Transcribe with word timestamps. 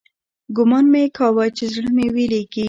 ګومان 0.55 0.85
مې 0.91 1.03
کاوه 1.17 1.45
چې 1.57 1.65
زړه 1.73 1.89
مې 1.95 2.07
ويلېږي. 2.13 2.59